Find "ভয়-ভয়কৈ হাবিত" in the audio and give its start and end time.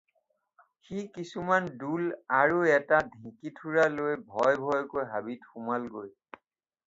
4.31-5.51